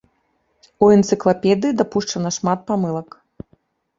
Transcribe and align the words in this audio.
У 0.85 0.87
энцыклапедыі 0.93 1.77
дапушчана 1.81 2.29
шмат 2.37 2.59
памылак. 2.71 3.09